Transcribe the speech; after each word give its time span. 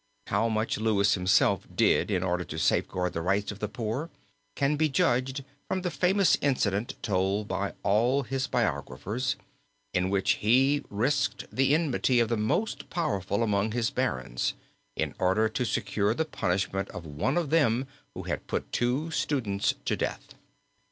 How 0.25 0.49
much 0.49 0.79
Louis 0.79 1.13
himself 1.13 1.67
did 1.75 2.09
in 2.09 2.23
order 2.23 2.43
to 2.45 2.57
safeguard 2.57 3.13
the 3.13 3.21
rights 3.21 3.51
of 3.51 3.59
the 3.59 3.67
poor 3.67 4.09
can 4.55 4.75
be 4.75 4.89
judged 4.89 5.43
from 5.67 5.83
the 5.83 5.91
famous 5.91 6.39
incident 6.41 6.95
told 7.03 7.47
by 7.47 7.75
all 7.83 8.23
his 8.23 8.47
biographers, 8.47 9.35
in 9.93 10.09
which 10.09 10.37
he 10.41 10.83
risked 10.89 11.45
the 11.55 11.75
enmity 11.75 12.19
of 12.19 12.29
the 12.29 12.35
most 12.35 12.89
powerful 12.89 13.43
among 13.43 13.73
his 13.73 13.91
barons, 13.91 14.55
in 14.95 15.13
order 15.19 15.47
to 15.49 15.65
secure 15.65 16.15
the 16.15 16.25
punishment 16.25 16.89
of 16.89 17.05
one 17.05 17.37
of 17.37 17.51
them 17.51 17.85
who 18.15 18.23
had 18.23 18.47
put 18.47 18.71
two 18.71 19.11
students 19.11 19.75
to 19.85 19.95
death. 19.95 20.33